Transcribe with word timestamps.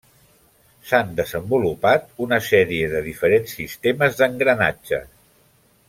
S'han 0.91 1.11
desenvolupat 1.19 2.09
una 2.27 2.39
sèrie 2.47 2.87
de 2.95 3.03
diferents 3.11 3.55
sistemes 3.61 4.19
d'engranatges. 4.23 5.11